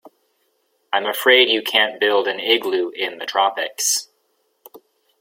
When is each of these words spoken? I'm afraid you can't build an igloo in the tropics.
I'm 0.91 1.05
afraid 1.05 1.47
you 1.49 1.61
can't 1.61 1.99
build 1.99 2.27
an 2.27 2.39
igloo 2.39 2.89
in 2.95 3.19
the 3.19 3.27
tropics. 3.27 4.09